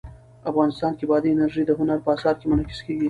[0.49, 2.99] افغانستان کې بادي انرژي د هنر په اثار کې منعکس کېږي.